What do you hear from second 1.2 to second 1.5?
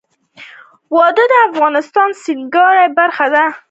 د